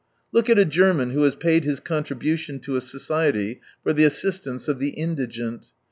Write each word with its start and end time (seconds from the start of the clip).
Look 0.31 0.49
at 0.49 0.57
a 0.57 0.65
German 0.65 1.11
who 1.11 1.21
has 1.25 1.35
paid 1.35 1.63
his 1.63 1.79
contribution 1.79 2.57
to 2.61 2.75
a 2.75 2.81
society 2.81 3.61
for 3.83 3.93
the 3.93 4.05
assistance 4.05 4.67
of 4.67 4.79
the 4.79 4.89
indigent. 4.95 5.67